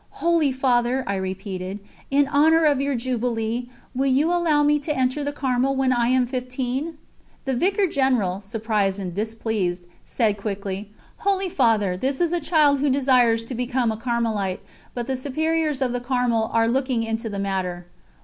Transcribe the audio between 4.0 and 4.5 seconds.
you